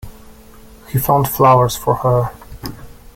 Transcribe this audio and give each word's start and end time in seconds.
He 0.89 0.97
found 0.97 1.27
flowers 1.27 1.75
for 1.77 1.97
her. 1.97 2.31